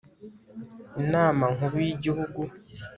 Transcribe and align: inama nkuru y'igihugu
inama 1.01 1.45
nkuru 1.55 1.75
y'igihugu 1.87 2.41